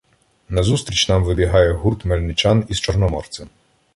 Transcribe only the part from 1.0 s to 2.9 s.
нам вибігає гурт мельничан із